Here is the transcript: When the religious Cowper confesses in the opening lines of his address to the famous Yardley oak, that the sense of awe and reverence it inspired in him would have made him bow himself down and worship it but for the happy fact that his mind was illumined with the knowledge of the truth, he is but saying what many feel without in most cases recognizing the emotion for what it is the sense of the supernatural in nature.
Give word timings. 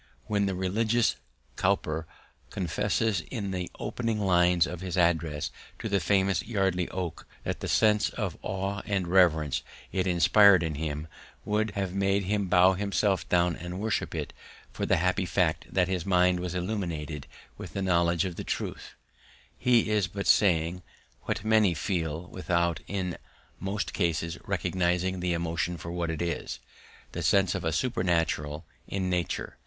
When 0.25 0.47
the 0.47 0.55
religious 0.55 1.15
Cowper 1.57 2.07
confesses 2.49 3.21
in 3.29 3.51
the 3.51 3.69
opening 3.79 4.19
lines 4.19 4.65
of 4.65 4.81
his 4.81 4.97
address 4.97 5.51
to 5.77 5.87
the 5.87 5.99
famous 5.99 6.41
Yardley 6.41 6.89
oak, 6.89 7.27
that 7.43 7.59
the 7.59 7.67
sense 7.67 8.09
of 8.09 8.35
awe 8.41 8.81
and 8.87 9.07
reverence 9.07 9.61
it 9.91 10.07
inspired 10.07 10.63
in 10.63 10.73
him 10.73 11.07
would 11.45 11.69
have 11.75 11.93
made 11.93 12.23
him 12.23 12.47
bow 12.47 12.73
himself 12.73 13.29
down 13.29 13.55
and 13.55 13.79
worship 13.79 14.15
it 14.15 14.33
but 14.71 14.75
for 14.75 14.85
the 14.87 14.97
happy 14.97 15.23
fact 15.27 15.71
that 15.71 15.87
his 15.87 16.03
mind 16.03 16.39
was 16.39 16.55
illumined 16.55 17.27
with 17.59 17.73
the 17.73 17.81
knowledge 17.83 18.25
of 18.25 18.37
the 18.37 18.43
truth, 18.43 18.95
he 19.55 19.91
is 19.91 20.07
but 20.07 20.25
saying 20.25 20.81
what 21.25 21.45
many 21.45 21.75
feel 21.75 22.23
without 22.25 22.79
in 22.87 23.19
most 23.59 23.93
cases 23.93 24.39
recognizing 24.45 25.19
the 25.19 25.33
emotion 25.33 25.77
for 25.77 25.91
what 25.91 26.09
it 26.09 26.23
is 26.23 26.57
the 27.11 27.21
sense 27.21 27.53
of 27.53 27.61
the 27.61 27.71
supernatural 27.71 28.65
in 28.87 29.07
nature. 29.07 29.57